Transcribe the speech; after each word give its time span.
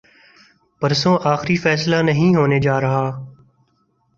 پرسوں 0.81 1.17
آخری 1.23 1.55
فیصلہ 1.55 1.95
نہیں 2.01 2.35
ہونے 2.35 2.59
جارہا۔ 2.59 3.03